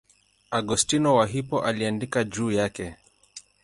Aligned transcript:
Augustino 0.51 1.15
wa 1.15 1.27
Hippo 1.27 1.61
aliandika 1.63 2.23
juu 2.23 2.51
yake. 2.51 2.95